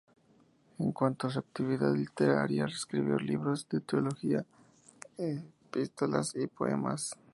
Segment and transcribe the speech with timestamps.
[0.79, 4.43] En cuanto a su actividad literaria, escribió libros de teología,
[5.19, 7.15] epístolas y poemas.